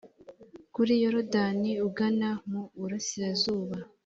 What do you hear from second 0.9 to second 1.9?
yorodani